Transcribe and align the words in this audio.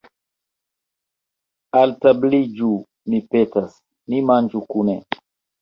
Altabliĝu, 1.81 2.71
mi 3.15 3.21
petas, 3.37 3.79
ni 4.15 4.25
manĝu 4.31 4.67
kune. 4.73 4.99